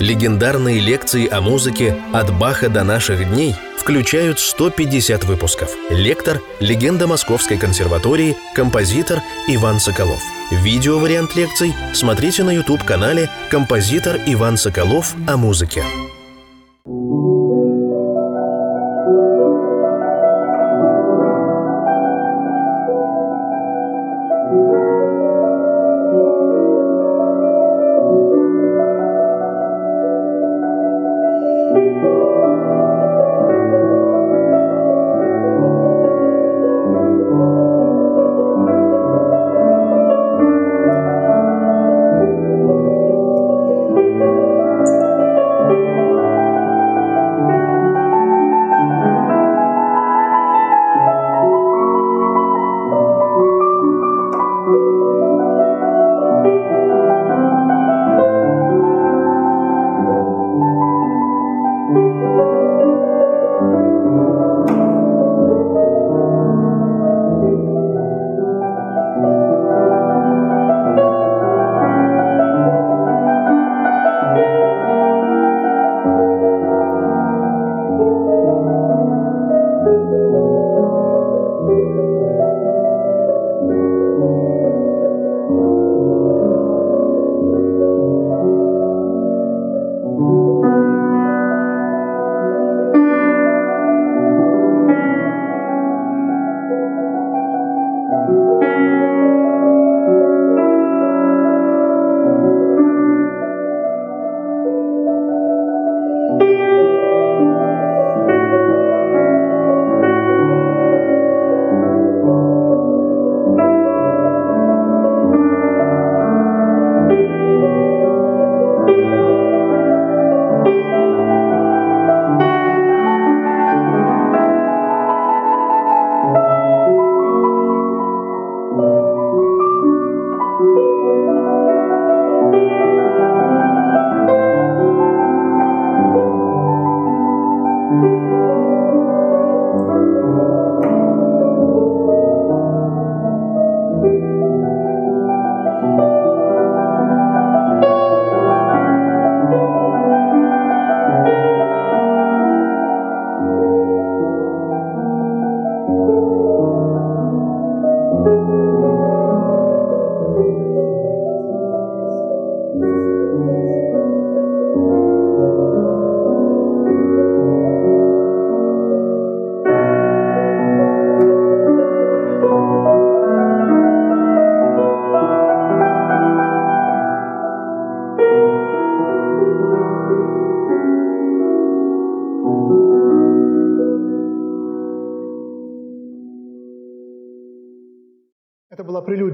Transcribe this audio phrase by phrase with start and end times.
[0.00, 5.70] Легендарные лекции о музыке «От Баха до наших дней» включают 150 выпусков.
[5.88, 10.22] Лектор– легенда Московской консерватории, композитор Иван Соколов.
[10.50, 15.84] Видео-вариант лекций смотрите на YouTube-канале «Композитор Иван Соколов о музыке».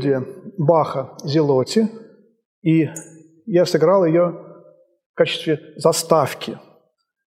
[0.00, 0.24] Прелюдия
[0.58, 1.88] Баха «Зелоти»,
[2.62, 2.88] и
[3.46, 4.30] я сыграл ее
[5.12, 6.58] в качестве заставки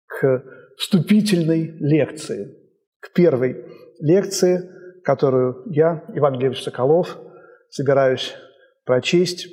[0.07, 0.43] к
[0.77, 2.55] вступительной лекции,
[2.99, 3.65] к первой
[3.99, 4.69] лекции,
[5.03, 7.17] которую я, Иван Глебович Соколов,
[7.69, 8.35] собираюсь
[8.85, 9.47] прочесть,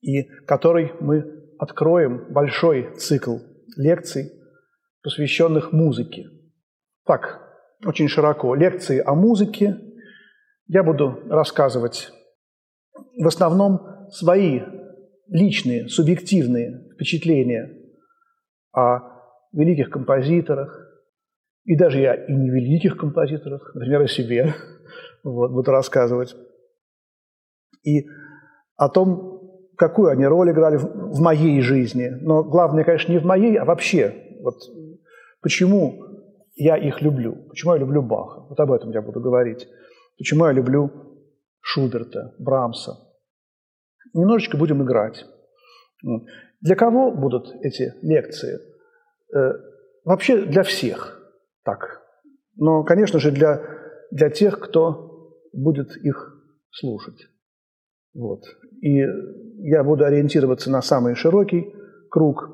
[0.00, 1.24] и которой мы
[1.58, 3.38] откроем большой цикл
[3.76, 4.32] лекций,
[5.02, 6.26] посвященных музыке.
[7.04, 7.40] Так,
[7.84, 8.54] очень широко.
[8.54, 9.76] Лекции о музыке,
[10.66, 12.12] я буду рассказывать
[13.18, 13.80] в основном
[14.10, 14.60] свои
[15.28, 17.78] личные, субъективные впечатления
[18.72, 19.00] о
[19.52, 20.88] великих композиторах,
[21.64, 24.54] и даже я и не великих композиторах, например, о себе
[25.24, 26.34] вот, буду рассказывать,
[27.84, 28.06] и
[28.76, 29.32] о том,
[29.76, 32.08] какую они роль играли в, в моей жизни.
[32.20, 34.14] Но главное, конечно, не в моей, а вообще.
[34.42, 34.56] Вот
[35.40, 36.04] почему
[36.54, 38.40] я их люблю, почему я люблю Баха.
[38.48, 39.68] Вот об этом я буду говорить.
[40.18, 40.90] Почему я люблю
[41.60, 42.92] Шуберта, Брамса.
[44.14, 45.24] Немножечко будем играть.
[46.60, 48.58] Для кого будут эти лекции?
[49.34, 49.52] Э,
[50.04, 51.18] вообще для всех.
[51.64, 52.02] Так.
[52.56, 53.62] Но, конечно же, для,
[54.10, 56.34] для тех, кто будет их
[56.70, 57.28] слушать.
[58.14, 58.42] Вот.
[58.80, 58.98] И
[59.58, 61.74] я буду ориентироваться на самый широкий
[62.10, 62.50] круг.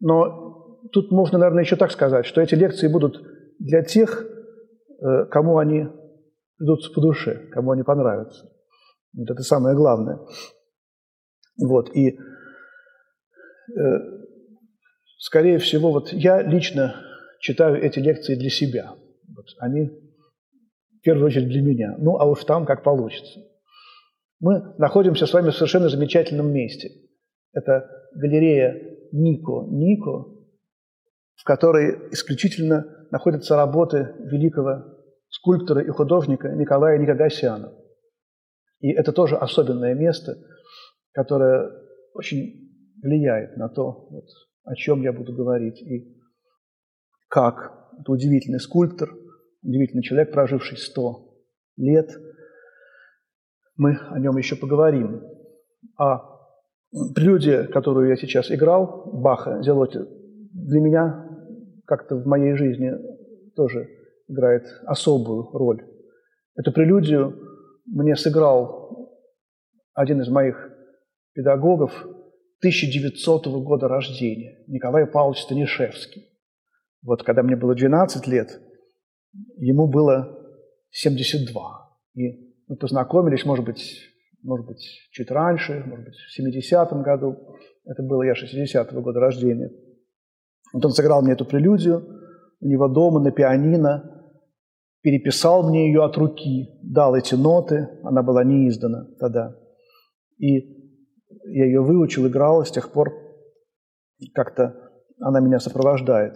[0.00, 3.20] Но тут можно, наверное, еще так сказать, что эти лекции будут
[3.58, 4.24] для тех,
[5.30, 5.86] кому они
[6.60, 8.50] идут по душе, кому они понравятся.
[9.12, 10.18] Вот это самое главное.
[11.62, 12.18] Вот, и э,
[15.18, 16.96] скорее всего, вот я лично
[17.38, 18.94] читаю эти лекции для себя.
[19.36, 21.94] Вот они в первую очередь для меня.
[21.98, 23.40] Ну, а уж там как получится.
[24.40, 26.90] Мы находимся с вами в совершенно замечательном месте.
[27.52, 30.26] Это галерея Нико, Нико,
[31.36, 34.93] в которой исключительно находятся работы великого
[35.44, 37.74] скульптора и художника Николая Никогасяна.
[38.80, 40.36] И это тоже особенное место,
[41.12, 41.70] которое
[42.14, 42.70] очень
[43.02, 44.24] влияет на то, вот,
[44.64, 46.16] о чем я буду говорить, и
[47.28, 49.10] как это удивительный скульптор,
[49.62, 51.34] удивительный человек, проживший сто
[51.76, 52.10] лет.
[53.76, 55.22] Мы о нем еще поговорим.
[55.98, 56.22] А
[57.14, 60.00] прелюдия, которую я сейчас играл, Баха, Зелоти,
[60.52, 61.28] для меня
[61.84, 62.92] как-то в моей жизни
[63.54, 65.84] тоже играет особую роль.
[66.56, 67.36] Эту прелюдию
[67.86, 69.10] мне сыграл
[69.94, 70.70] один из моих
[71.34, 71.92] педагогов
[72.60, 76.28] 1900 года рождения, Николай Павлович Станишевский.
[77.02, 78.60] Вот когда мне было 12 лет,
[79.56, 80.38] ему было
[80.90, 81.90] 72.
[82.14, 84.00] И мы познакомились, может быть,
[84.42, 87.56] может быть, чуть раньше, может быть, в 70-м году.
[87.84, 89.70] Это было я 60-го года рождения.
[90.72, 92.14] Вот он сыграл мне эту прелюдию
[92.64, 94.13] у него дома на пианино,
[95.04, 99.54] переписал мне ее от руки, дал эти ноты, она была не издана тогда.
[100.38, 100.56] И
[101.44, 103.12] я ее выучил, играл, с тех пор
[104.34, 104.74] как-то
[105.20, 106.32] она меня сопровождает.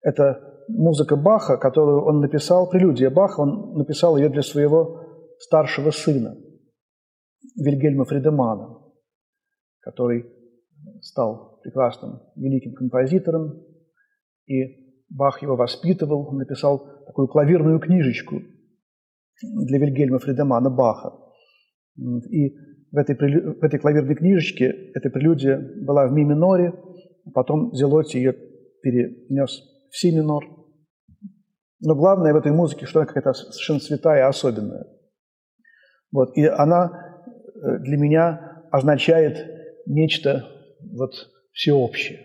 [0.00, 6.34] Это музыка Баха, которую он написал, прелюдия Баха, он написал ее для своего старшего сына,
[7.56, 8.78] Вильгельма Фридемана,
[9.80, 10.32] который
[11.02, 13.62] стал прекрасным великим композитором,
[14.46, 14.81] и
[15.16, 18.40] Бах его воспитывал, написал такую клавирную книжечку
[19.42, 21.12] для Вильгельма Фридемана Баха.
[22.30, 22.54] И
[22.90, 26.72] в этой, в этой клавирной книжечке эта прелюдия была в ми миноре,
[27.34, 28.32] потом Зелотти ее
[28.82, 30.44] перенес в си минор.
[31.80, 34.86] Но главное в этой музыке, что она какая-то совершенно святая особенная.
[36.12, 36.36] Вот.
[36.36, 36.90] И она
[37.54, 39.36] э, для меня означает
[39.86, 40.48] нечто
[40.92, 41.12] вот
[41.52, 42.20] всеобщее.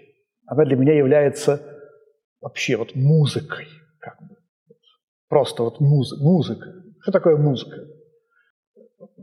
[0.46, 1.62] Она для меня является
[2.42, 3.68] вообще вот музыкой.
[4.00, 4.36] Как бы.
[5.28, 6.24] Просто вот музыка.
[6.24, 6.74] музыка.
[7.02, 7.88] Что такое музыка?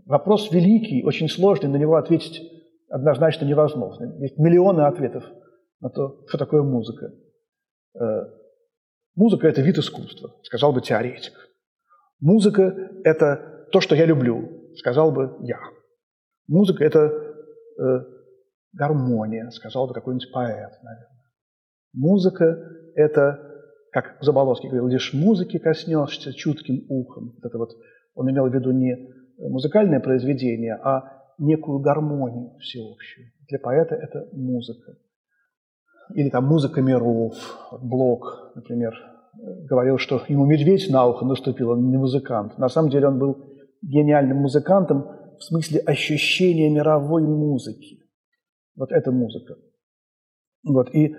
[0.06, 2.42] Вопрос великий, очень сложный, на него ответить
[2.88, 4.16] однозначно невозможно.
[4.20, 5.24] Есть миллионы ответов
[5.80, 7.12] на то, что такое музыка.
[7.98, 8.26] Э,
[9.16, 11.32] музыка– это вид искусства, сказал бы теоретик.
[12.20, 12.74] Музыка–
[13.04, 15.58] это то, что я люблю, сказал бы я.
[16.46, 17.82] Музыка– это э,
[18.72, 21.24] гармония, сказал бы какой-нибудь поэт, наверное.
[21.94, 23.38] Музыка– это,
[23.92, 27.36] как Заболоцкий говорил, лишь музыки коснешься чутким ухом.
[27.42, 27.70] Это вот
[28.14, 28.96] он имел в виду не
[29.38, 33.32] музыкальное произведение, а некую гармонию всеобщую.
[33.48, 34.96] Для поэта это музыка.
[36.14, 37.34] Или там музыка миров.
[37.82, 38.94] Блок, например,
[39.68, 42.58] говорил, что ему медведь на ухо наступил, он не музыкант.
[42.58, 43.44] На самом деле он был
[43.82, 45.08] гениальным музыкантом
[45.38, 47.98] в смысле ощущения мировой музыки.
[48.76, 49.56] Вот это музыка.
[50.64, 50.94] Вот.
[50.94, 51.14] И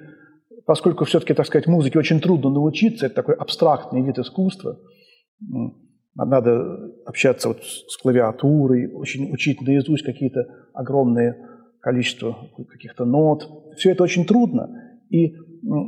[0.66, 4.80] поскольку все-таки, так сказать, музыке очень трудно научиться, это такой абстрактный вид искусства,
[6.16, 11.36] надо общаться вот с клавиатурой, очень учить наизусть какие-то огромные
[11.82, 12.38] количество
[12.70, 13.48] каких-то нот.
[13.78, 14.70] Все это очень трудно.
[15.10, 15.36] И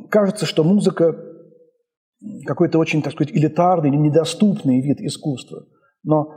[0.09, 1.15] кажется, что музыка
[2.45, 5.65] какой-то очень, так сказать, элитарный или недоступный вид искусства.
[6.03, 6.33] Но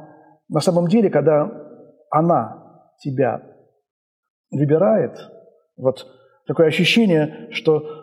[0.48, 1.50] на самом деле, когда
[2.10, 3.42] она тебя
[4.50, 5.18] выбирает,
[5.76, 6.06] вот
[6.46, 7.99] такое ощущение, что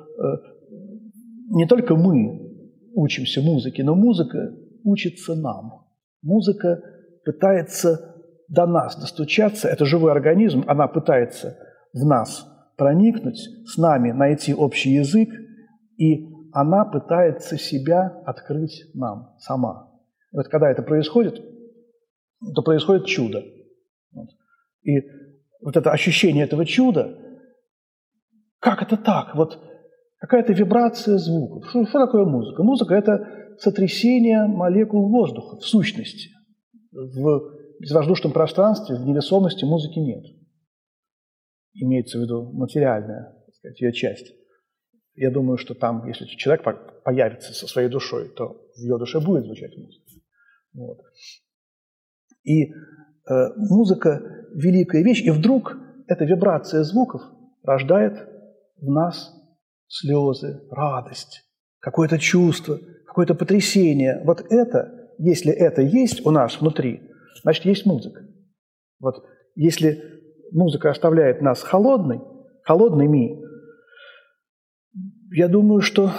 [1.50, 2.48] не только мы
[2.94, 5.86] учимся музыке, но музыка учится нам.
[6.22, 6.82] Музыка
[7.24, 8.16] пытается
[8.48, 11.58] до нас достучаться, это живой организм, она пытается
[11.94, 12.46] в нас
[12.78, 15.30] проникнуть, с нами найти общий язык,
[15.98, 19.92] и она пытается себя открыть нам сама.
[20.32, 21.42] И вот когда это происходит,
[22.56, 23.44] то происходит чудо.
[24.84, 25.02] И
[25.62, 27.18] вот это ощущение этого чуда,
[28.60, 29.36] как это так?
[29.36, 29.60] Вот
[30.20, 31.70] какая-то вибрация звуков.
[31.70, 32.64] Что, что такое музыка?
[32.64, 36.30] Музыка– это сотрясение молекул воздуха в сущности.
[36.92, 40.24] В безвоздушном пространстве, в невесомости музыки нет.
[41.74, 44.34] Имеется в виду материальная так сказать, ее часть.
[45.16, 46.64] Я думаю, что там, если человек
[47.04, 50.06] появится со своей душой, то в ее душе будет звучать музыка.
[50.74, 51.00] Вот.
[52.44, 52.74] И э,
[53.56, 54.22] музыка–
[54.54, 55.76] великая вещь, и вдруг
[56.08, 57.22] эта вибрация звуков
[57.64, 58.28] рождает
[58.78, 59.34] в нас
[59.88, 61.44] слезы, радость,
[61.80, 64.22] какое-то чувство, какое-то потрясение.
[64.26, 67.02] Вот это, если это есть у нас внутри,
[67.44, 68.22] значит, есть музыка.
[69.00, 69.24] Вот
[69.56, 70.04] если
[70.52, 72.22] музыка оставляет нас холодной,
[72.64, 73.42] холодными,
[75.32, 76.12] я думаю, что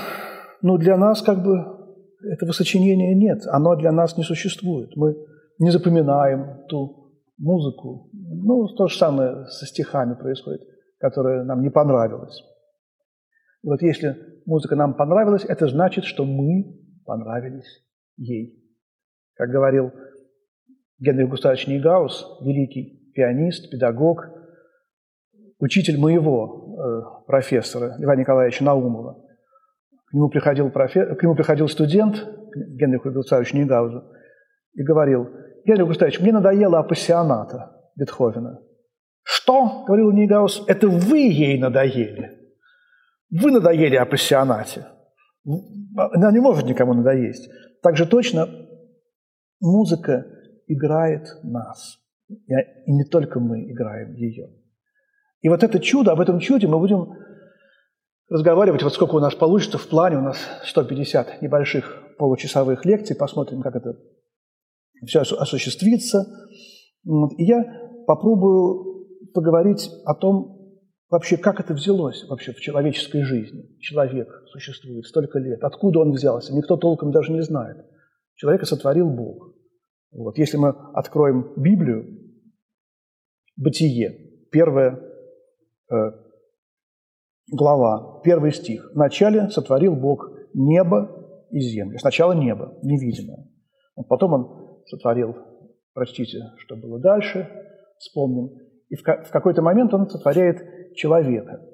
[0.63, 1.79] ну, для нас как бы
[2.23, 4.91] этого сочинения нет, оно для нас не существует.
[4.97, 5.17] Мы
[5.59, 8.11] не запоминаем ту музыку.
[8.13, 10.63] Ну, то же самое со стихами происходит.
[11.01, 12.43] которая нам не понравилась.
[13.63, 17.85] И вот если музыка нам понравилась, это значит, что мы понравились
[18.17, 18.65] ей.
[19.35, 19.93] Как говорил
[20.99, 24.27] Генрих Густавович Нейгаус, великий пианист, педагог,
[25.59, 29.25] учитель моего э, профессора Льва Николаевича Наумова.
[30.07, 31.15] К нему приходил, профе...
[31.15, 34.05] к нему приходил студент, Генриху Густавовичу Нейгаузу,
[34.75, 35.29] и говорил,
[35.65, 38.61] Генрих Густавович, мне надоело апассионата Бетховена.
[39.23, 42.38] Что, говорил Нейгаус, это вы ей надоели.
[43.31, 44.87] Вы надоели апассионате.
[45.97, 47.49] Она не может никому надоесть.
[47.83, 48.49] Так же точно
[49.61, 50.27] музыка
[50.67, 51.99] играет нас.
[52.29, 54.49] И не только мы играем ее.
[55.41, 57.13] И вот это чудо, об этом чуде мы будем
[58.29, 63.63] разговаривать, вот сколько у нас получится в плане, у нас 150 небольших получасовых лекций, посмотрим,
[63.63, 63.97] как это
[65.07, 66.27] все осуществится.
[67.37, 67.65] И я
[68.07, 70.58] попробую поговорить о том,
[71.11, 73.77] вообще, как это взялось вообще в человеческой жизни.
[73.81, 77.85] Человек существует столько лет, откуда он взялся, никто толком даже не знает.
[78.35, 79.55] Человека сотворил Бог.
[80.13, 80.39] Вот.
[80.39, 82.19] Если мы откроем Библию,
[83.57, 84.17] Бытие,
[84.53, 85.01] первая
[85.91, 85.95] э,
[87.51, 88.89] глава, первый стих.
[88.95, 91.99] «Вначале сотворил Бог небо и землю».
[91.99, 93.49] Сначала небо, невидимое.
[94.09, 95.37] Потом он сотворил,
[95.93, 97.49] простите, что было дальше,
[97.99, 98.51] вспомним.
[98.91, 100.63] И в, в какой-то момент он сотворяет
[100.99, 101.65] человека.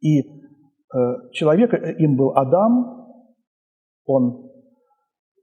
[0.00, 0.24] И э,
[1.32, 3.24] человек, э, им был Адам,
[4.04, 4.50] он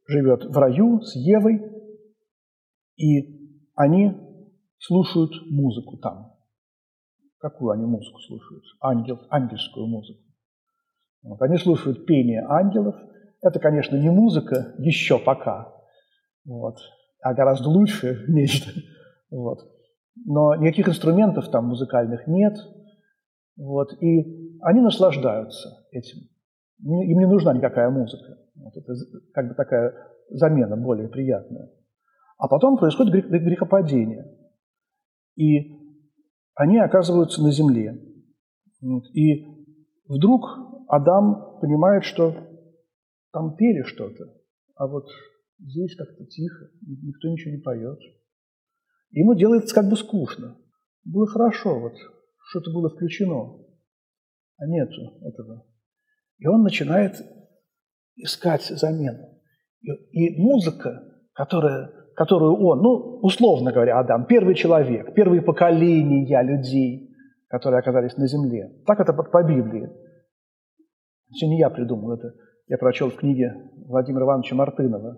[0.07, 1.61] живет в раю с Евой,
[2.97, 4.13] и они
[4.77, 6.33] слушают музыку там.
[7.39, 8.63] Какую они музыку слушают?
[8.81, 10.21] Ангел, ангельскую музыку.
[11.23, 11.41] Вот.
[11.41, 12.95] Они слушают пение ангелов.
[13.41, 15.73] Это, конечно, не музыка еще пока,
[16.45, 16.75] вот,
[17.21, 18.71] а гораздо лучше нечто.
[19.31, 19.59] Вот.
[20.15, 22.55] Но никаких инструментов там музыкальных нет.
[23.57, 23.93] Вот.
[24.01, 26.27] И они наслаждаются этим.
[26.79, 28.37] Им не нужна никакая музыка.
[28.55, 28.93] Вот это
[29.33, 29.93] как бы такая
[30.29, 31.69] замена более приятная.
[32.37, 34.25] А потом происходит грехопадение.
[35.35, 35.77] И
[36.55, 37.97] они оказываются на земле.
[39.13, 39.45] И
[40.07, 40.43] вдруг
[40.87, 42.33] Адам понимает, что
[43.31, 44.25] там пели что-то,
[44.75, 45.05] а вот
[45.59, 47.99] здесь как-то тихо, никто ничего не поет.
[49.11, 50.57] Ему делается как бы скучно.
[51.03, 51.93] Было хорошо, вот
[52.49, 53.57] что-то было включено,
[54.57, 55.65] а нету этого.
[56.37, 57.15] И он начинает
[58.15, 59.39] искать замену.
[59.81, 67.15] И, и музыка, которая которую он, ну, условно говоря, Адам, первый человек, первые поколения людей,
[67.47, 68.73] которые оказались на земле.
[68.85, 69.89] Так это по Библии.
[71.31, 72.33] Все не я придумал, это
[72.67, 75.17] я прочел в книге Владимира Ивановича Мартынова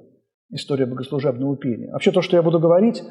[0.52, 1.92] «История богослужебного пения».
[1.92, 3.02] Вообще то, что я буду говорить,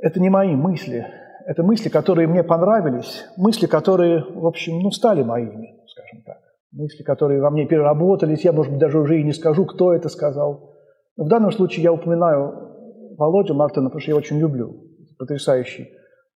[0.00, 1.06] это не мои мысли,
[1.46, 6.38] это мысли, которые мне понравились, мысли, которые, в общем, ну, стали моими, скажем так.
[6.72, 10.08] Мысли, которые во мне переработались, я, может быть, даже уже и не скажу, кто это
[10.08, 10.72] сказал–
[11.16, 14.84] в данном случае я упоминаю Володю Мартына, потому что я очень люблю.
[15.18, 15.88] Потрясающий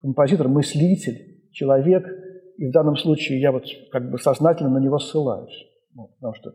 [0.01, 2.07] композитор, мыслитель, человек.
[2.57, 5.67] И в данном случае я вот как бы сознательно на него ссылаюсь.
[5.95, 6.53] Вот, потому что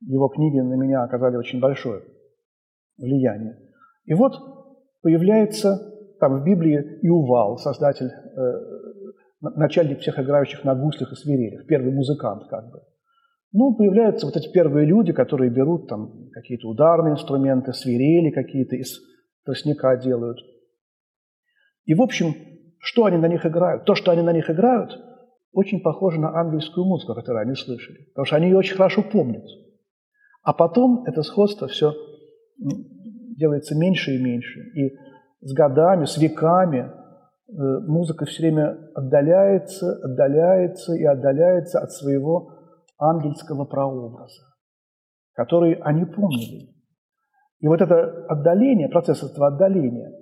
[0.00, 2.02] его книги на меня оказали очень большое
[2.98, 3.56] влияние.
[4.04, 4.32] И вот
[5.02, 5.89] появляется
[6.20, 8.52] там в Библии Иувал, создатель, э,
[9.40, 12.80] начальник всех играющих на гуслях и свирелях, первый музыкант как бы.
[13.52, 19.00] Ну, появляются вот эти первые люди, которые берут там какие-то ударные инструменты, свирели какие-то из
[19.44, 20.38] тростника делают.
[21.84, 22.34] И, в общем,
[22.78, 23.84] что они на них играют?
[23.84, 24.96] То, что они на них играют,
[25.52, 29.44] очень похоже на ангельскую музыку, которую они слышали, потому что они ее очень хорошо помнят.
[30.42, 31.92] А потом это сходство все
[33.36, 34.60] делается меньше и меньше.
[34.74, 34.92] И
[35.40, 37.52] с годами, с веками э,
[37.86, 42.52] музыка все время отдаляется, отдаляется и отдаляется от своего
[42.98, 44.42] ангельского прообраза,
[45.32, 46.74] который они помнили.
[47.60, 50.12] И вот это отдаление, процесс этого отдаления,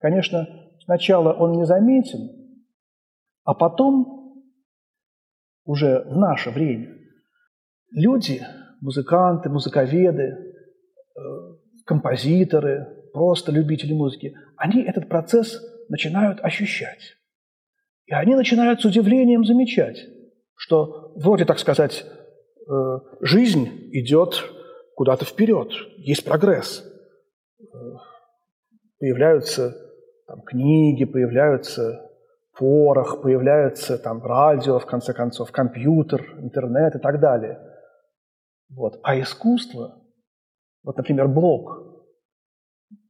[0.00, 0.46] конечно,
[0.84, 2.38] сначала он незаметен,
[3.44, 4.44] а потом,
[5.64, 6.94] уже в наше время,
[7.90, 8.40] люди,
[8.80, 11.20] музыканты, музыковеды, э,
[11.84, 17.16] композиторы, просто любители музыки, они этот процесс начинают ощущать.
[18.06, 20.06] И они начинают с удивлением замечать,
[20.56, 22.06] что вроде, так сказать,
[22.68, 24.44] Э, жизнь идет
[24.94, 26.84] куда-то вперед, есть прогресс.
[27.60, 27.64] Э,
[28.98, 29.74] появляются
[30.26, 32.10] там, книги, появляются
[32.58, 37.58] порох, появляется там радио, в конце концов, компьютер, интернет и так далее.
[38.68, 39.00] Вот.
[39.02, 40.02] А искусство,
[40.82, 41.87] вот, например, блог,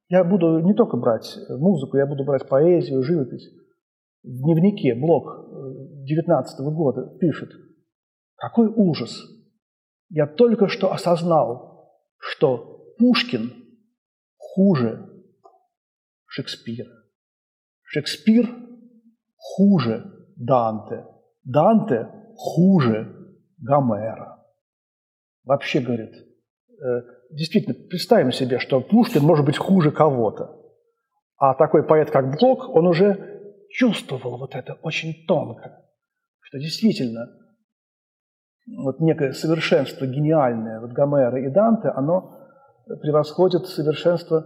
[0.08, 3.48] я буду не только брать музыку, я буду брать поэзию, живопись.
[4.22, 5.48] в дневнике, блог
[6.04, 7.50] 19 -го года, пишет,
[8.36, 9.10] какой ужас!
[10.10, 13.52] Я только что осознал, что Пушкин
[14.36, 15.08] хуже
[16.26, 16.90] Шекспира.
[17.82, 18.48] Шекспир
[19.36, 20.04] хуже
[20.36, 21.06] Данте.
[21.44, 24.44] Данте хуже Гомера.
[25.44, 30.56] Вообще, говорит, э, действительно, представим себе, что Пушкин может быть хуже кого-то.
[31.36, 35.84] А такой поэт, как Блок, он уже чувствовал вот это очень тонко,
[36.40, 37.28] что действительно
[38.82, 42.38] вот некое совершенство гениальное вот Гомера и Данте, оно
[43.02, 44.44] превосходит совершенство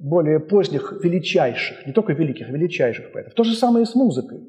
[0.00, 3.34] более поздних, величайших, не только великих, величайших поэтов.
[3.34, 4.40] То же самое и с музыкой.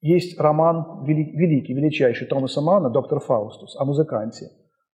[0.00, 4.46] Есть роман великий, величайший Томаса Мана «Доктор Фаустус» о музыканте,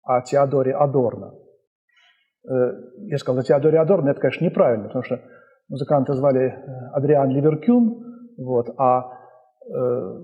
[0.02, 1.34] о Теодоре Адорно.
[2.48, 2.72] Э,
[3.06, 5.20] я сказал, о Теодоре Адорно, это, конечно, неправильно, потому что
[5.68, 9.12] музыканта звали э, Адриан Ливеркюн, вот, а
[9.68, 10.20] э,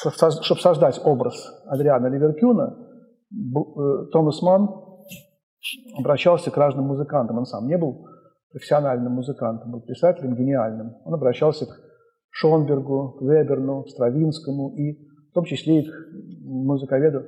[0.00, 1.34] чтобы создать образ
[1.66, 2.76] Адриана Ливеркюна,
[4.12, 4.68] Томас Ман
[5.98, 7.38] обращался к разным музыкантам.
[7.38, 8.06] Он сам не был
[8.52, 10.96] профессиональным музыкантом, был писателем гениальным.
[11.04, 11.78] Он обращался к
[12.30, 14.94] Шонбергу, к Веберну, к Стравинскому и
[15.30, 15.92] в том числе и к
[16.42, 17.24] музыковеду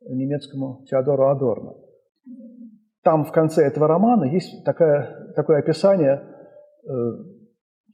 [0.00, 1.74] немецкому Теодору Адорно.
[3.02, 6.22] Там в конце этого романа есть такое, такое описание
[6.84, 6.90] э,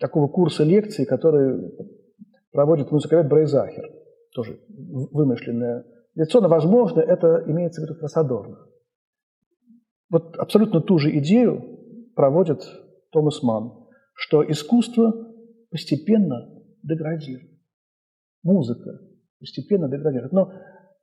[0.00, 1.76] такого курса лекций, который
[2.50, 3.88] проводит музыковед Брейзахер,
[4.34, 5.84] тоже вымышленное
[6.14, 8.58] лицо, но, возможно, это имеется в виду как Адорно.
[10.10, 11.62] Вот абсолютно ту же идею
[12.14, 12.62] проводит
[13.12, 15.12] Томас Манн, что искусство
[15.70, 16.48] постепенно
[16.82, 17.50] деградирует.
[18.42, 19.00] Музыка
[19.38, 20.32] постепенно деградирует.
[20.32, 20.52] Но,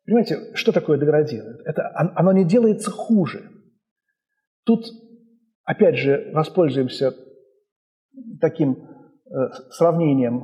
[0.05, 1.61] понимаете, что такое деградирует?
[1.65, 3.49] Это, оно не делается хуже.
[4.65, 4.85] Тут,
[5.63, 7.13] опять же, воспользуемся
[8.39, 8.87] таким
[9.25, 10.43] э, сравнением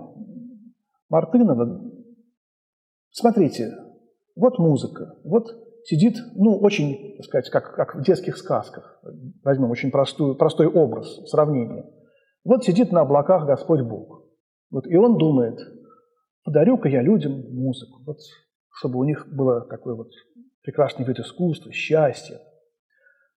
[1.09, 1.91] Мартынова.
[3.11, 3.75] Смотрите,
[4.35, 5.47] вот музыка, вот
[5.83, 9.01] сидит, ну, очень, так сказать, как, как в детских сказках.
[9.43, 11.85] Возьмем очень простую, простой образ, сравнение.
[12.43, 14.23] Вот сидит на облаках Господь Бог.
[14.71, 15.59] Вот, и он думает,
[16.43, 18.17] подарю-ка я людям музыку, вот,
[18.79, 20.09] чтобы у них было такой вот
[20.63, 22.37] прекрасный вид искусства, счастье.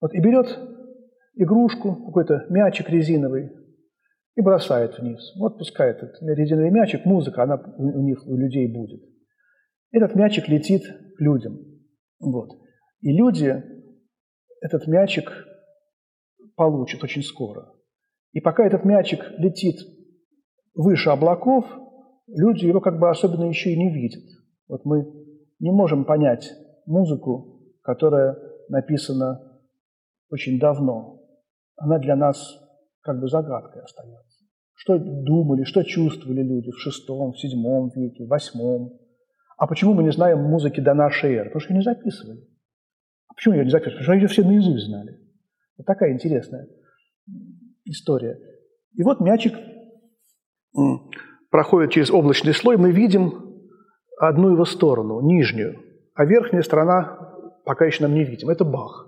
[0.00, 0.58] Вот, и берет
[1.34, 3.50] игрушку, какой-то мячик резиновый,
[4.36, 5.34] и бросает вниз.
[5.38, 9.00] Вот пускай этот резиновый мячик, музыка, она у них, у людей будет.
[9.92, 10.82] Этот мячик летит
[11.16, 11.58] к людям.
[12.20, 12.50] Вот.
[13.00, 13.62] И люди
[14.60, 15.32] этот мячик
[16.54, 17.72] получат очень скоро.
[18.32, 19.76] И пока этот мячик летит
[20.74, 21.64] выше облаков,
[22.28, 24.22] люди его как бы особенно еще и не видят.
[24.68, 25.20] Вот мы
[25.60, 26.50] не можем понять
[26.86, 28.36] музыку, которая
[28.68, 29.40] написана
[30.30, 31.20] очень давно.
[31.76, 32.58] Она для нас
[33.02, 34.44] как бы загадкой остается.
[34.74, 38.98] Что думали, что чувствовали люди в шестом, в седьмом веке, восьмом.
[39.58, 41.50] А почему мы не знаем музыки до нашей эры?
[41.50, 42.40] Потому что ее не записывали.
[43.28, 43.98] А почему ее не записывали?
[43.98, 45.18] Потому что ее все наизусть знали.
[45.76, 46.66] Вот такая интересная
[47.84, 48.38] история.
[48.94, 49.54] И вот мячик
[51.50, 53.49] проходит через облачный слой, мы видим
[54.28, 55.80] одну его сторону, нижнюю,
[56.14, 57.18] а верхняя сторона
[57.64, 58.50] пока еще нам не видим.
[58.50, 59.06] Это Бах.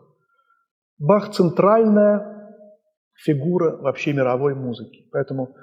[0.99, 2.51] Бах– центральная
[3.15, 5.09] фигура вообще мировой музыки.
[5.13, 5.55] Поэтому,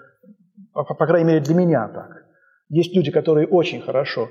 [0.74, 2.26] по, по крайней мере, для меня так.
[2.70, 4.30] Есть люди, которые очень хорошо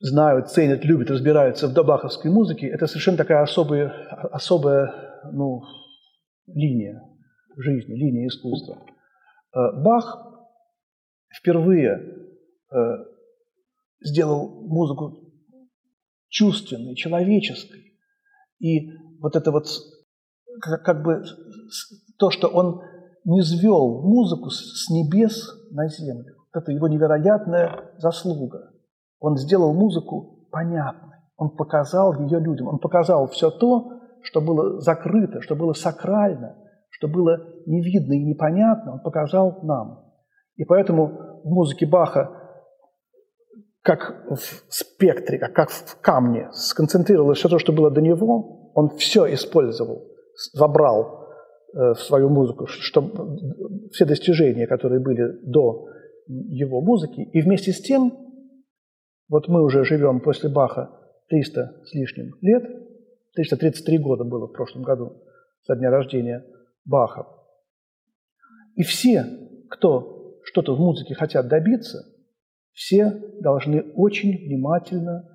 [0.00, 3.88] знают, ценят, любят, разбираются в добаховской музыке, это совершенно такая особая,
[4.32, 4.92] особая
[5.32, 5.62] ну,
[6.46, 7.00] линия
[7.56, 8.78] жизни, линия искусства.
[9.54, 10.26] Э, Бах
[11.32, 12.00] впервые
[12.70, 12.76] э,
[14.04, 15.18] сделал музыку
[16.28, 17.94] чувственной, человеческой.
[18.60, 19.66] И вот это вот
[20.60, 21.24] как бы
[22.18, 22.80] то, что он
[23.24, 26.34] не звел музыку с небес на землю.
[26.54, 28.72] Это его невероятная заслуга.
[29.20, 31.18] Он сделал музыку понятной.
[31.36, 32.68] Он показал ее людям.
[32.68, 36.56] Он показал все то, что было закрыто, что было сакрально,
[36.90, 40.04] что было не видно и непонятно, он показал нам.
[40.56, 42.30] И поэтому в музыке Баха,
[43.82, 48.90] как в спектре, как, как в камне, сконцентрировалось все то, что было до него, он
[48.90, 50.08] все использовал,
[50.52, 51.28] забрал
[51.74, 53.10] э, в свою музыку, что,
[53.90, 55.88] все достижения, которые были до
[56.28, 58.12] его музыки, и вместе с тем
[59.28, 60.90] вот мы уже живем после Баха
[61.28, 62.62] 300 с лишним лет,
[63.34, 65.22] 333 года было в прошлом году
[65.62, 66.44] со дня рождения
[66.84, 67.26] Баха.
[68.76, 69.24] И все,
[69.70, 72.04] кто что-то в музыке хотят добиться,
[72.72, 75.28] все должны очень внимательно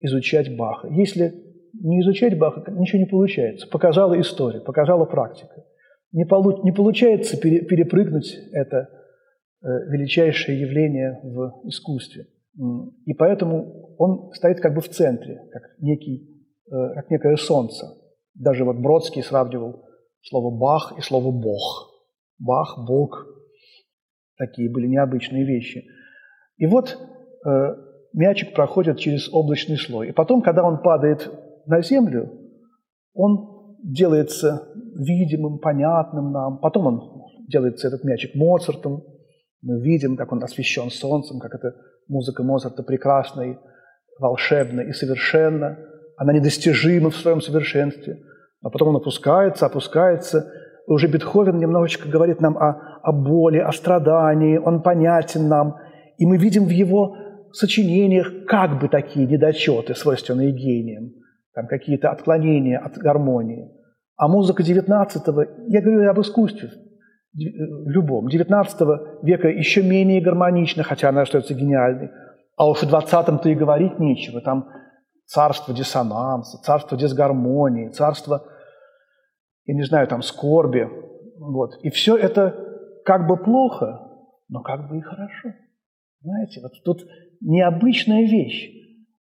[0.00, 0.88] изучать Баха.
[0.88, 1.32] Если
[1.72, 3.68] не изучать Баха, ничего не получается.
[3.68, 5.64] Показала история, показала практика.
[6.12, 8.88] Не, полу- не получается пере- перепрыгнуть это,
[9.62, 12.26] величайшее явление в искусстве.
[13.04, 17.86] И поэтому он стоит как бы в центре, как, некий, как некое солнце.
[18.34, 19.84] Даже вот Бродский сравнивал
[20.22, 21.92] слово «бах» и слово «бог».
[22.38, 23.26] Бах, Бог.
[24.36, 25.84] Такие были необычные вещи.
[26.56, 26.96] И вот
[27.44, 27.50] э,
[28.12, 30.08] мячик проходит через облачный слой.
[30.08, 31.30] И потом, когда он падает
[31.66, 32.30] на землю,
[33.14, 36.58] он делается видимым, понятным нам.
[36.58, 39.02] Потом он делается этот мячик Моцартом.
[39.62, 41.74] Мы видим, как он освещен солнцем, как эта
[42.08, 43.56] музыка Моцарта прекрасна и
[44.18, 45.78] волшебна и совершенна.
[46.16, 48.18] Она недостижима в своем совершенстве.
[48.62, 50.50] А потом он опускается, опускается.
[50.86, 54.56] И уже Бетховен немножечко говорит нам о, о боли, о страдании.
[54.56, 55.76] Он понятен нам.
[56.18, 57.16] И мы видим в его
[57.52, 61.12] сочинениях как бы такие недочеты, свойственные гениям,
[61.54, 63.70] там какие-то отклонения от гармонии.
[64.16, 66.70] А музыка XIX, я говорю об искусстве,
[67.34, 72.10] любом, XIX века еще менее гармонична, хотя она остается гениальной.
[72.56, 74.40] А уж в 20-м-то и говорить нечего.
[74.40, 74.68] Там
[75.26, 78.46] царство диссонанса, царство дисгармонии, царство,
[79.66, 80.88] я не знаю, там скорби.
[81.38, 81.72] Вот.
[81.82, 82.54] И все это
[83.04, 84.00] как бы плохо,
[84.48, 85.50] но как бы и хорошо.
[86.20, 87.08] Знаете, вот тут
[87.40, 88.72] необычная вещь.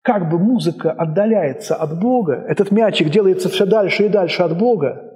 [0.02, 5.12] Как бы музыка отдаляется от Бога, этот мячик делается все дальше и дальше от Бога,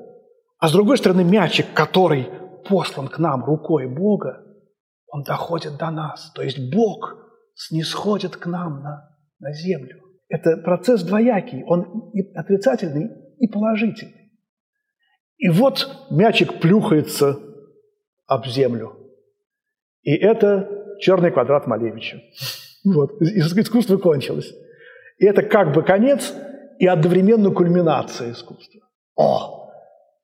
[0.58, 2.28] а с другой стороны мячик, который
[2.68, 4.44] послан к нам рукой Бога,
[5.08, 6.32] он доходит до нас.
[6.34, 7.16] То есть Бог
[7.56, 10.02] снисходит к нам на, на землю.
[10.28, 14.32] Это процесс двоякий, он и отрицательный, и положительный.
[15.38, 17.38] И вот мячик плюхается
[18.28, 18.96] об землю.
[20.02, 22.22] И это черный квадрат Малевича.
[22.86, 24.54] Вот, искусство кончилось.
[25.18, 26.34] И это как бы конец
[26.80, 28.82] и одновременно кульминация искусства.
[29.16, 29.70] О,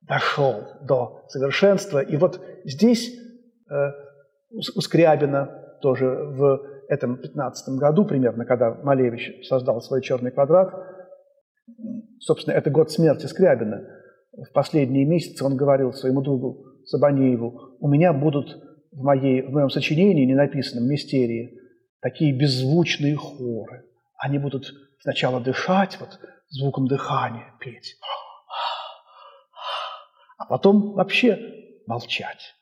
[0.02, 1.98] дошел до совершенства.
[1.98, 3.12] И вот здесь
[3.70, 3.74] э,
[4.50, 10.72] у Скрябина тоже в этом 15 году примерно, когда Малевич создал свой черный квадрат,
[12.20, 13.86] собственно, это год смерти Скрябина.
[14.32, 18.62] В последние месяцы он говорил своему другу Сабанееву, у меня будут
[18.96, 21.60] в, моей, в моем сочинении, не написанном «Мистерии»,
[22.00, 23.84] такие беззвучные хоры.
[24.16, 27.96] Они будут сначала дышать, вот звуком дыхания петь,
[30.38, 31.38] а потом вообще
[31.86, 32.54] молчать.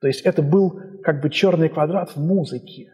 [0.00, 2.90] То есть это был как бы черный квадрат в музыке.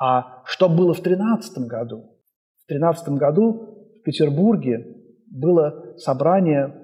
[0.00, 2.18] А что было в 13 году?
[2.64, 4.86] В 13 году в Петербурге
[5.26, 6.74] было собрание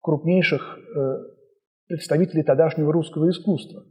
[0.00, 1.16] крупнейших э,
[1.86, 3.84] представителей тогдашнего русского искусства.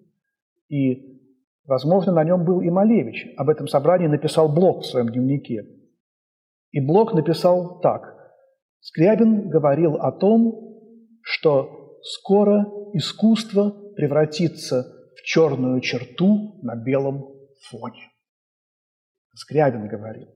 [0.70, 1.20] И,
[1.66, 3.28] возможно, на нем был и Малевич.
[3.38, 5.66] Об этом собрании написал Блок в своем дневнике.
[6.72, 8.16] И Блок написал так.
[8.80, 17.36] Скрябин говорил о том, что скоро искусство превратится в черную черту на белом
[17.70, 18.12] фоне.
[19.34, 20.28] Скрябин говорил.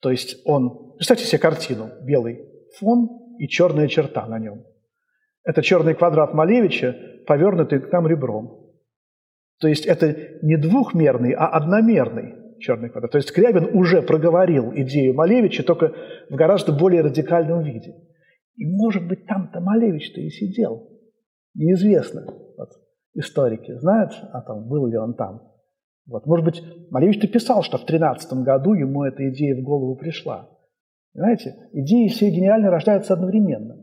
[0.00, 0.94] То есть он...
[0.94, 1.90] Представьте себе картину.
[2.02, 2.48] Белый
[2.78, 4.64] фон и черная черта на нем.
[5.44, 8.65] Это черный квадрат Малевича, повернутый к нам ребром.
[9.60, 13.12] То есть это не двухмерный, а одномерный черный квадрат.
[13.12, 15.92] То есть Скрябин уже проговорил идею Малевича, только
[16.30, 17.94] в гораздо более радикальном виде.
[18.56, 20.88] И, может быть, там-то Малевич-то и сидел.
[21.54, 22.24] Неизвестно.
[22.56, 22.70] Вот,
[23.14, 25.42] историки знают о том, был ли он там.
[26.06, 26.26] Вот.
[26.26, 30.48] Может быть, Малевич-то писал, что в 13 году ему эта идея в голову пришла.
[31.12, 33.82] Понимаете, идеи все гениально рождаются одновременно.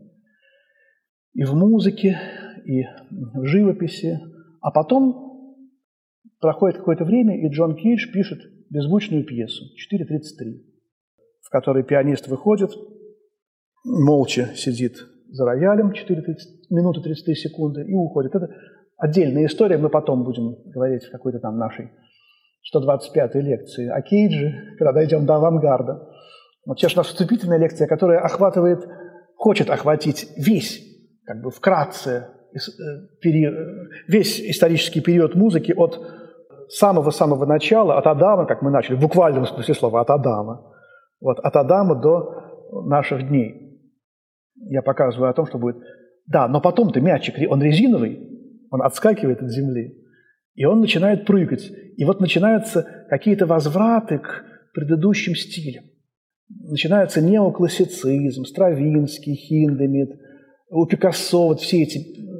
[1.33, 2.17] И в музыке,
[2.63, 4.19] и в живописи.
[4.61, 5.32] А потом
[6.39, 10.61] Проходит какое-то время, и Джон Кейдж пишет беззвучную пьесу 4.33,
[11.41, 12.71] в которой пианист выходит,
[13.85, 14.97] молча сидит
[15.29, 16.23] за роялем 4
[16.69, 18.35] минуты 33 секунды и уходит.
[18.35, 18.49] Это
[18.97, 21.91] отдельная история, мы потом будем говорить в какой-то там нашей
[22.73, 26.09] 125-й лекции о Кейдже, когда дойдем до авангарда.
[26.65, 28.87] Вот сейчас у нас вступительная лекция, которая охватывает,
[29.35, 30.81] хочет охватить весь,
[31.25, 32.29] как бы вкратце,
[34.07, 35.99] весь исторический период музыки от
[36.69, 40.73] самого-самого начала, от Адама, как мы начали, в буквальном смысле слова, от Адама,
[41.19, 43.79] вот, от Адама до наших дней.
[44.55, 45.77] Я показываю о том, что будет...
[46.25, 48.17] Да, но потом-то мячик, он резиновый,
[48.71, 49.97] он отскакивает от земли,
[50.55, 51.69] и он начинает прыгать.
[51.97, 55.83] И вот начинаются какие-то возвраты к предыдущим стилям.
[56.49, 60.19] Начинается неоклассицизм, Стравинский, Хиндемит,
[60.69, 62.32] у Пикассо вот все эти э,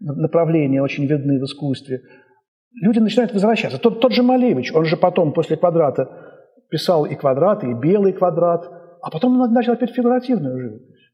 [0.00, 2.02] направления очень видны в искусстве–
[2.74, 3.78] люди начинают возвращаться.
[3.78, 6.08] Тот, тот же Малевич, он же потом после квадрата
[6.68, 8.68] писал и квадраты, и белый квадрат,
[9.00, 11.12] а потом он начал опять фигуративную живопись.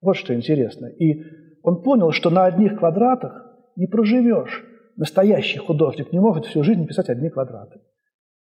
[0.00, 0.86] Вот что интересно.
[0.86, 1.22] И
[1.62, 3.32] он понял, что на одних квадратах
[3.76, 4.64] не проживешь.
[4.96, 7.80] настоящий художник не может всю жизнь писать одни квадраты.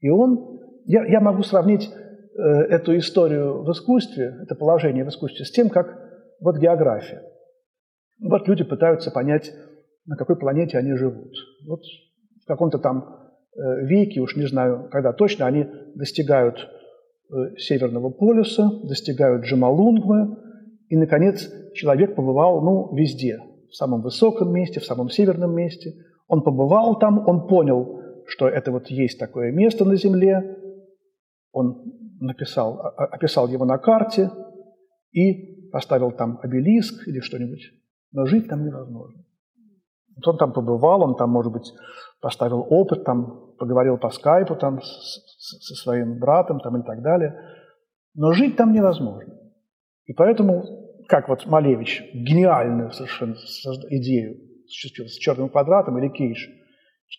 [0.02, 5.46] И он, я, я могу сравнить э, эту историю в искусстве, это положение в искусстве,
[5.46, 5.98] с тем, как
[6.42, 7.22] вот география.
[8.22, 9.52] Вот люди пытаются понять,
[10.06, 11.34] на какой планете они живут.
[11.68, 11.82] Вот
[12.42, 18.70] в каком-то там э, веке, уж не знаю, когда точно, они достигают э, Северного полюса,
[18.84, 20.38] достигают Джамалунгмы,
[20.90, 25.94] и, наконец, человек побывал, ну, везде, в самом высоком месте, в самом северном месте.
[26.28, 30.58] Он побывал там, он понял, что это вот есть такое место на Земле,
[31.54, 31.82] он
[32.20, 34.30] написал, описал его на карте
[35.12, 37.62] и поставил там обелиск или что-нибудь.
[38.12, 39.24] Но жить там невозможно.
[40.16, 41.74] Вот он там побывал, он там, может быть,
[42.20, 47.40] поставил опыт, там поговорил по скайпу там со своим братом там и так далее.
[48.14, 49.34] Но жить там невозможно.
[50.06, 50.64] И поэтому,
[51.08, 53.36] как вот Малевич гениальную совершенно
[53.90, 56.50] идею с черным квадратом или Кейш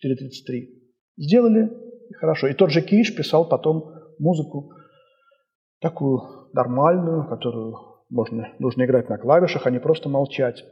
[0.04, 0.68] 4.33
[1.16, 1.70] сделали,
[2.18, 2.48] хорошо.
[2.48, 4.72] И тот же Кейш писал потом музыку
[5.80, 7.76] такую нормальную, которую
[8.08, 10.64] можно, нужно играть на клавишах, а не просто молчать.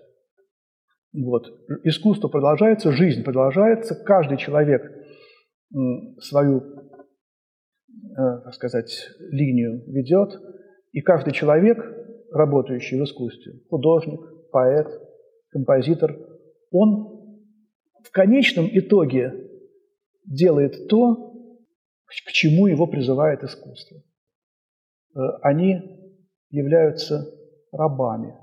[1.13, 1.47] Вот.
[1.85, 4.83] Искусство продолжается, жизнь продолжается, каждый человек
[6.21, 10.41] свою, э, так сказать, линию ведет,
[10.93, 11.79] и каждый человек,
[12.33, 14.21] работающий в искусстве, художник,
[14.51, 14.87] поэт,
[15.51, 16.17] композитор,
[16.71, 17.39] он
[18.05, 19.33] в конечном итоге
[20.25, 21.33] делает то,
[22.07, 23.99] к чему его призывает искусство.
[25.15, 25.81] Э, они
[26.51, 27.33] являются
[27.73, 28.35] рабами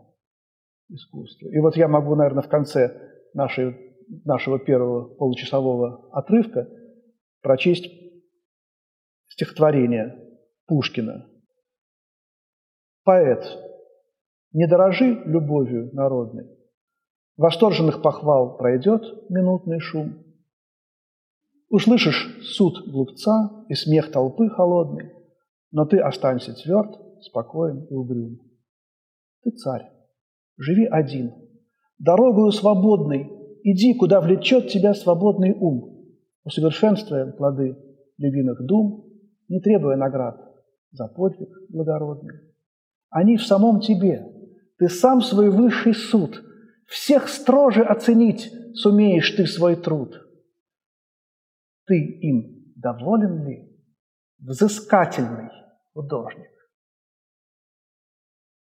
[0.89, 1.47] искусства.
[1.49, 3.75] И вот я могу, наверное, в конце нашей,
[4.25, 6.67] нашего первого получасового отрывка
[7.41, 7.89] прочесть
[9.29, 10.19] стихотворение
[10.65, 11.29] Пушкина.
[13.03, 13.45] Поэт,
[14.51, 16.57] не дорожи любовью народной,
[17.37, 20.23] Восторженных похвал пройдет минутный шум.
[21.69, 25.13] Услышишь суд глупца и смех толпы холодный,
[25.69, 28.39] Но ты останься тверд, спокоен и угрюм.
[29.43, 29.91] Ты царь,
[30.57, 31.33] живи один.
[31.99, 33.31] Дорогою свободной
[33.63, 36.05] иди, куда влечет тебя свободный ум,
[36.43, 37.77] усовершенствуя плоды
[38.17, 39.05] любимых дум,
[39.47, 40.37] не требуя наград
[40.91, 42.39] за подвиг благородный.
[43.09, 44.33] Они в самом тебе.
[44.77, 46.43] Ты сам свой высший суд.
[46.85, 50.15] Всех строже оценить сумеешь ты свой труд.
[51.85, 53.75] Ты им доволен ли,
[54.39, 55.49] взыскательный
[55.93, 56.51] художник?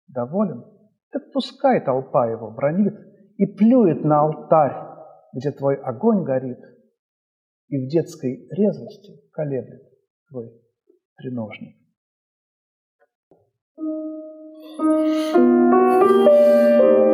[0.08, 0.64] Доволен?
[1.12, 2.94] Так пускай толпа его бронит
[3.36, 4.76] и плюет на алтарь,
[5.34, 6.58] где твой огонь горит,
[7.68, 9.82] и в детской резвости колеблет
[10.28, 10.50] твой
[11.16, 11.76] треножник.
[16.14, 17.11] Thank you.